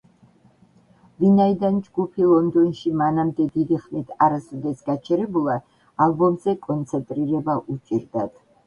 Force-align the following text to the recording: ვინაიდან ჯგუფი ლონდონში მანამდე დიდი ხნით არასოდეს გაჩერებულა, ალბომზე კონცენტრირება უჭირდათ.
ვინაიდან 1.23 1.77
ჯგუფი 1.89 2.25
ლონდონში 2.31 2.95
მანამდე 3.03 3.47
დიდი 3.59 3.79
ხნით 3.85 4.17
არასოდეს 4.29 4.83
გაჩერებულა, 4.91 5.63
ალბომზე 6.09 6.61
კონცენტრირება 6.69 7.63
უჭირდათ. 7.77 8.39